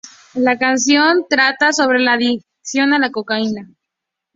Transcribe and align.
La 0.33 0.57
canción 0.57 1.27
trata 1.29 1.73
sobre 1.73 1.99
la 1.99 2.13
adicción 2.13 2.91
a 2.95 2.97
la 2.97 3.11
cocaína. 3.11 3.67